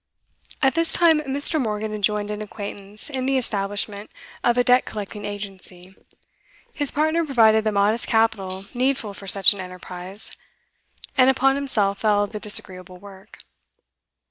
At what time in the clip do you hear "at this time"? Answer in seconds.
0.63-1.19